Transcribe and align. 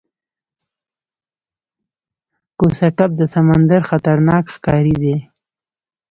کوسه 2.59 2.87
کب 2.97 3.09
د 3.17 3.21
سمندر 3.33 3.81
خطرناک 3.89 4.43
ښکاری 4.55 4.95
دی 5.03 5.17